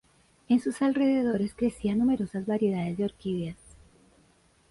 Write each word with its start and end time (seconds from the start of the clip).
En 0.49 0.59
sus 0.59 0.81
alrededores 0.81 1.53
crecían 1.53 1.99
numerosas 1.99 2.47
variedades 2.47 2.97
de 2.97 3.03
orquídeas. 3.05 3.57